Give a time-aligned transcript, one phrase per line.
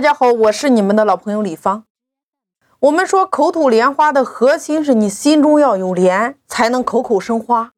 [0.00, 1.84] 大家好，我是你们的老朋友李芳。
[2.78, 7.72] 我们说口吐莲花的核心是你心中要有莲，才能口口生花。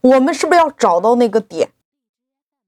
[0.00, 1.70] 我们是不是要找到那个点？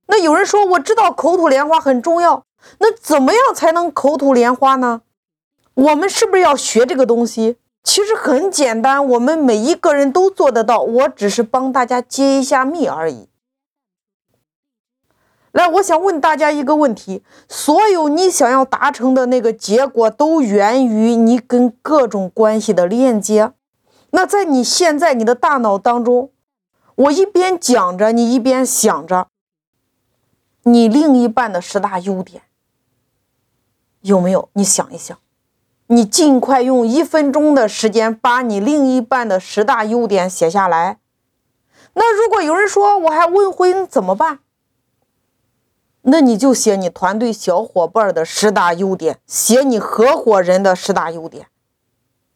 [0.07, 2.45] 那有人说我知道口吐莲花很重要，
[2.79, 5.03] 那怎么样才能口吐莲花呢？
[5.75, 7.57] 我们是不是要学这个东西？
[7.83, 13.29] 其实很简单，我们每一个人都做得到，我只是帮大家揭一下秘而已。
[15.53, 23.53] 来，我想问大家一个问题：所有你想要达成的那个结果，都源于你跟各种关系的链接。
[24.11, 26.31] 那在你现在你的大脑当中，
[26.95, 29.29] 我一边讲着，你一边想着
[30.63, 32.43] 你另一半的十大优点，
[34.01, 34.49] 有没有？
[34.55, 35.19] 你想一想，
[35.89, 40.99] 你尽快用一分钟的时间把你另一半的十大优点写下来。
[41.93, 44.39] 那如果有人说我还未婚怎么办？
[46.03, 51.47] 那你就写你团队小伙伴的十大优点，写你合伙人的十大优点。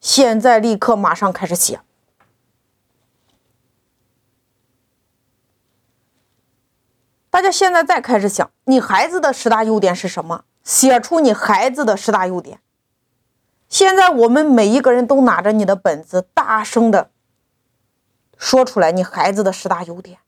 [0.00, 1.80] 现在立刻马上开始写。
[7.28, 10.44] 大家现在再开始想，你孩子的十大优点是什么？
[10.62, 12.60] 写出你孩子的十大优点。
[13.68, 17.10] 现在我们每一个人都拿着你的本子，大声的
[18.38, 20.18] 说出来你孩子的十大优点。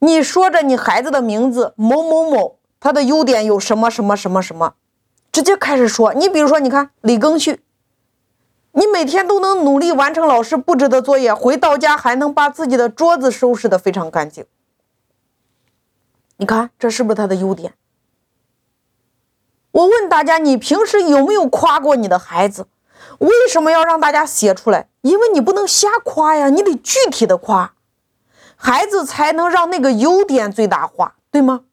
[0.00, 4.74] 你说着你孩子的名字某某某，他的优点有什么什么什么什么，
[5.32, 6.12] 直接开始说。
[6.14, 7.62] 你比如说，你看李庚旭，
[8.72, 14.44] 你每天都能努力完成老师布置的作业，回到家还能把自己的桌子收拾的非常干净。
[16.36, 17.74] 你看这是不是他的优点？
[19.70, 22.66] 我问大家，你平时有没有夸过你的孩子？
[23.18, 24.88] 为什么要让大家写出来？
[25.02, 27.73] 因为你不能瞎夸呀，你得具体的夸。
[28.64, 31.64] 孩子才能让那个优点最大化，对吗？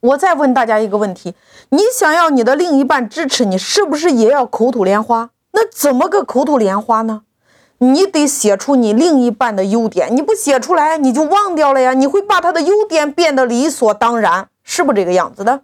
[0.00, 1.36] 我再问大家一个问题：
[1.68, 5.30] 你想要你的另一半支持你，是不是也要口吐莲花？
[5.52, 7.22] 那怎么个口吐莲花呢？
[7.78, 11.92] 你得写出你另一半的优点，你不写出来，你就忘掉了呀。
[11.92, 15.62] 你会把他的优点变得理所当然，是不这个样子的？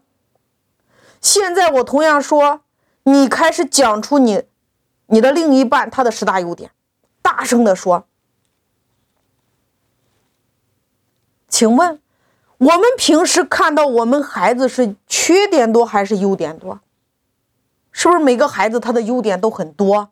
[1.20, 2.60] 现在我同样说，
[3.02, 4.44] 你开始讲出你
[5.06, 6.70] 你的另一半他的十大优点。
[7.22, 8.04] 大声的说
[11.54, 12.00] ：“请问，
[12.58, 16.80] 我们平时看到我们孩子是缺点多还是优点多？
[17.92, 20.08] 是不是每个孩子他的优点都很多？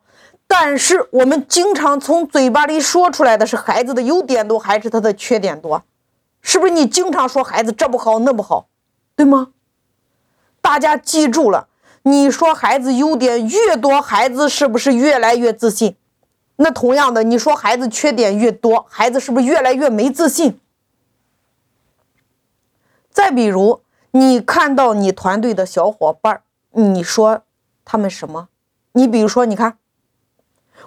[0.47, 5.83] 但是我们经常从嘴巴里说出来的是孩子的优点多还是他的缺点多？
[6.43, 8.69] 是不是你经常说孩子这不好那不好，
[9.17, 9.49] 对吗？
[10.61, 11.67] 大家记住了，
[12.05, 15.97] 你说孩子优点越多，孩子是不是越来越自信？”
[16.55, 20.61] 那同样的，你说孩子缺点越多，孩子是不是越来越没自信？
[23.13, 23.81] 再比如，
[24.13, 26.41] 你看到你团队的小伙伴，
[26.73, 27.43] 你说
[27.85, 28.49] 他们什么？
[28.93, 29.77] 你比如说，你看，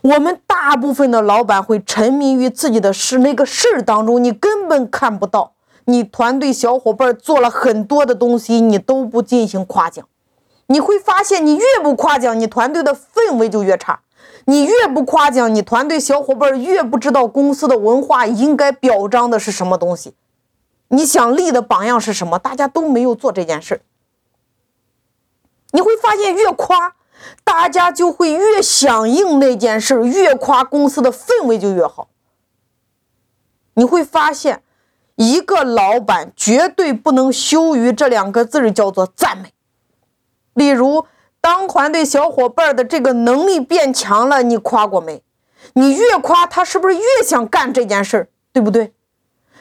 [0.01, 5.53] 我们大部分的老板会沉迷于自己的事，那个事儿当中，你根本看不到
[5.85, 10.07] 你团队小伙伴做了很多的东西，你都不进行夸奖。
[10.67, 14.01] 你会发现，你越不夸奖，你团队的氛围就越差。
[14.45, 20.15] 你越不夸奖你团队小伙伴，越不知道公司的文化应该表彰的是什么东西。
[20.89, 22.37] 你想立的榜样是什么？
[22.39, 23.81] 大家都没有做这件事
[25.71, 26.95] 你会发现，越夸，
[27.43, 32.09] 大家就会越响应那件事越夸，公司的氛围就越好。
[33.73, 34.63] 你会发现，
[35.15, 39.53] 一个老板绝对不能羞于这两个字叫做赞美。
[40.53, 41.05] 例如。
[41.41, 45.21] 当团队小伙伴的这个能力变强了，你夸过没？
[45.73, 48.94] 你越夸他，是不是越想干这件事，对不对？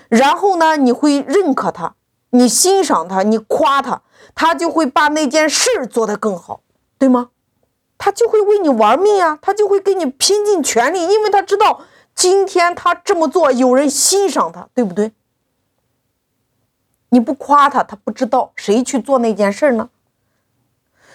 [0.08, 1.94] 然后呢，你会认可他，
[2.30, 4.02] 你欣赏他，你夸他，
[4.34, 6.60] 他就会把那件事做得更好，
[6.98, 7.30] 对吗？
[7.96, 11.82] 他就会为你玩命啊，他就会给你拼尽全力，因为他知道
[12.14, 15.12] 今天他这么做有人欣赏他，对不对？
[17.10, 19.88] 你不夸他，他不知道谁去做那件事呢？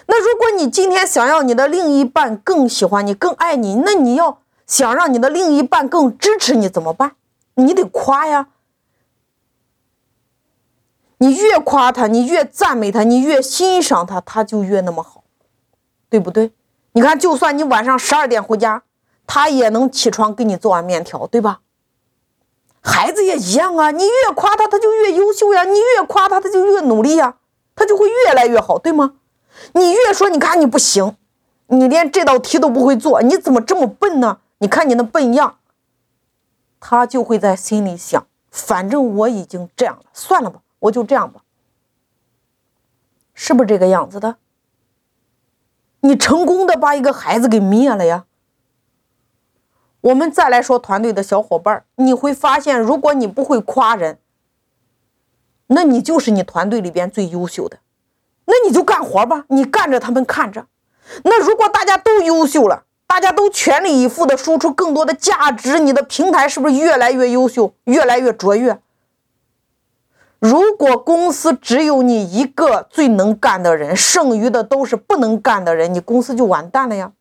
[0.06, 7.12] 那如果你今天想要你的另一半更喜欢你、更爱你，那你要想让你的另一半更支持你怎么办？
[7.54, 8.48] 你得夸呀！
[11.22, 15.22] 你越夸他，你越赞美他，你越欣赏他，他就越那么好，
[16.08, 16.52] 对不对？
[16.92, 18.82] 你看，就算你晚上十二点回家，
[19.26, 21.60] 他也能起床给你做碗面条，对吧？
[22.80, 27.36] 孩子也一样啊，你越夸他，他就越优秀呀；你越夸他，他就越努力呀，
[27.76, 29.16] 他就会越来越好，对吗？
[29.74, 31.16] 你越说，你看你不行，
[31.66, 34.38] 你连这道题都不会做，你怎么这么笨呢？
[34.58, 35.58] 你看你那笨样，
[36.80, 41.42] 他就会在心里想，反正我已经这样了，算了吧，我就这样吧，
[43.34, 44.36] 是不是这个样子的？
[46.00, 48.24] 你成功的把一个孩子给灭了呀。
[50.00, 54.18] 我们再来说团队的小伙伴，你会发现，如果你不会夸人，
[55.66, 57.80] 那你就是你团队里边最优秀的，
[58.46, 60.66] 那你就干活吧，你干着他们看着。
[61.24, 68.80] 那如果大家都优秀了，大家都全力以赴的输出更多的价值，你的平台是不是越来越优秀，越来越卓越？
[70.40, 77.12] 如果公司只有你一个最能干的人，剩余的都是不能干的人，你公司就完蛋了呀！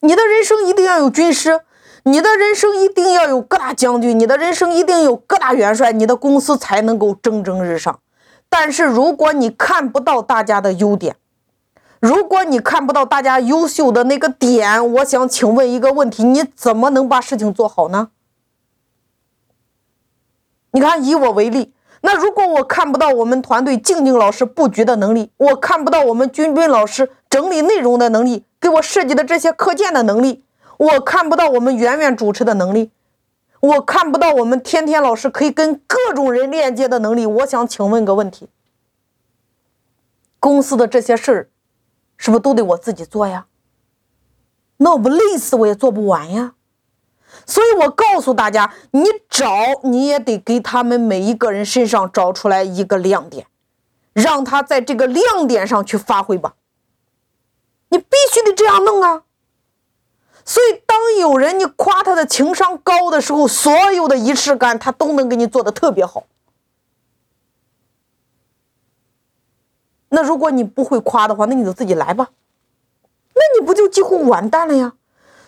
[0.00, 1.60] 你的人生一定要有军师，
[2.04, 8.00] 你的人生一定要有各大将军，你的人生一定有各大元帅，你的公司才能够蒸蒸日上。
[8.48, 11.16] 但是如果你看不到大家的优点，
[12.00, 18.08] 如果你看不到大家优秀的那个点，我想请问一个问题：你怎么能把事情做好呢？
[20.74, 30.42] 你看，以我为例，那如果我看不到我们团队静静老师布局的能力，我看不到我们君君老师整理内容的能力，给我设计的这些课件的能力，
[30.76, 32.90] 我看不到我们圆圆主持的能力，
[33.60, 38.48] 我看不到我们天天老师可以跟各种人链接的能力，我想请问个问题：
[40.40, 41.48] 公司的这些事儿，
[42.16, 43.46] 是不是都得我自己做呀？
[44.78, 46.54] 那我不累死我也做不完呀。
[47.46, 49.46] 所以我告诉大家，你找
[49.82, 53.46] 你也得给他们每一个人身上找出来一个亮点，
[54.12, 56.54] 让他在这个亮点上去发挥吧。
[57.88, 59.22] 你必须得这样弄啊。
[60.44, 66.24] 所以，当有人你夸他的情商高的时候，所有的仪式感他都能给你做的特别好。
[70.10, 72.30] 那如果你不会夸的话，那你就自己来吧。
[73.34, 74.92] 那你不就几乎完蛋了呀？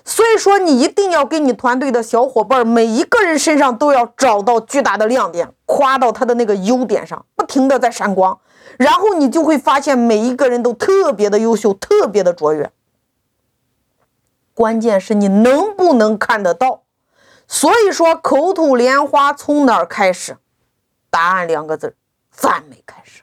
[0.08, 8.38] 所以说，你一定要给你团队的小伙伴每一个人身上都要找到巨大的亮点，夸到他的那个优点上，不停的在闪光，
[8.78, 12.70] 然后你就会发现每一个人都特别的优秀，特别的卓越。
[14.54, 16.84] 关键是你能不能看得到？
[17.48, 20.36] 所以说，口吐莲花从哪儿开始？
[21.10, 21.96] 答案两个字：
[22.30, 23.22] 赞美开始。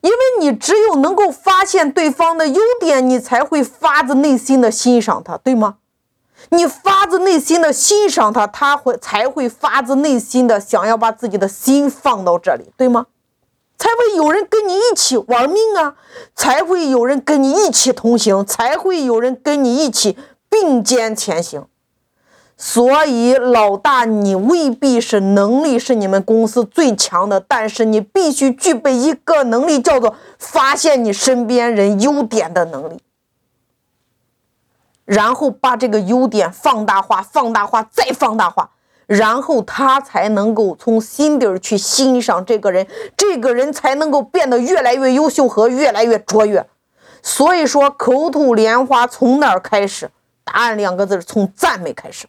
[0.00, 5.76] 因为你只有能够发现对方的优点，你才会发自内心的欣赏他，对吗？
[6.50, 13.06] 你发自内心的欣赏他，他会才会发自内心的想要把自己的心放到这里，对吗？
[13.76, 15.94] 才会有人跟你一起玩命啊，
[16.34, 20.16] 才会有人跟你一起同行，才会有人跟你一起
[20.48, 21.66] 并肩前行。
[22.60, 33.00] 所以，老大，你未必是能力是你们公司最强的，但是你必须具备一个能力，叫做发现你身边人优点的能力，
[35.04, 38.70] 然后把这个优点放大化、放大化、再放大化，
[39.06, 46.66] 然后他才能够从心底儿去欣赏这个人，这个人才能够变得越来越优秀和越来越卓越。
[47.22, 50.10] 所以说，口吐莲花从哪儿开始？
[50.42, 52.26] 答案两个字：从赞美开始。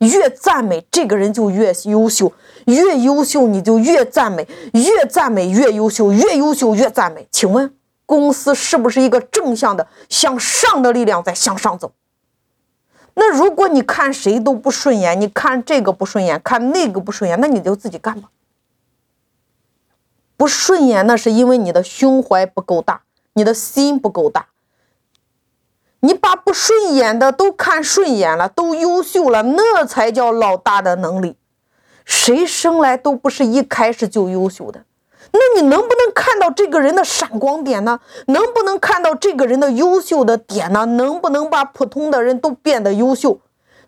[0.00, 2.32] 越赞美这个人就越优秀，
[2.66, 7.28] 越优秀你就越赞美，越赞美越优秀，越优秀越赞美。
[7.30, 7.74] 请问
[8.06, 11.92] 公司是不是一个正向的向上的力量在向上走？
[13.14, 18.30] 那如果你看谁都不顺眼，你看这个不顺眼，看那个不顺眼，那你就自己干吧。
[20.36, 23.02] 不顺眼那是因为你的胸怀不够大，
[23.34, 24.46] 你的心不够大。
[26.00, 31.36] 你把不顺眼的都看顺眼了，都优秀了，那才叫老大的能力。
[32.04, 34.84] 谁生来都不是一开始就优秀的，
[35.32, 38.00] 那你能不能看到这个人的闪光点呢？
[38.26, 40.86] 能不能看到这个人的优秀的点呢？
[40.86, 43.40] 能不能把普通的人都变得优秀？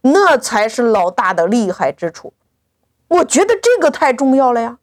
[0.03, 2.33] 那才是老大的厉害之处。
[3.09, 4.79] 我觉得这个太重要了呀！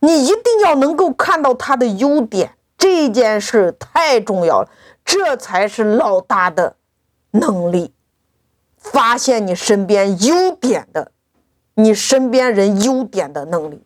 [0.00, 4.68] 你一定要能够看到他的优点，这件事太重要了。
[5.04, 6.76] 这才是老大的
[7.30, 7.92] 能力，
[8.78, 11.12] 发现你身边优点的，
[11.74, 13.83] 你身边人优点的能力。